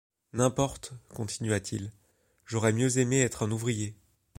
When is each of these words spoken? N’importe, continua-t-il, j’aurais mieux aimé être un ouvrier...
N’importe, 0.33 0.93
continua-t-il, 1.09 1.91
j’aurais 2.47 2.73
mieux 2.73 2.97
aimé 2.97 3.19
être 3.19 3.43
un 3.43 3.51
ouvrier... 3.51 3.93